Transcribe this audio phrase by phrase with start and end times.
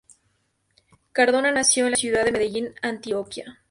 [1.11, 3.59] Cardona nació en la ciudad de Medellín, Antioquia.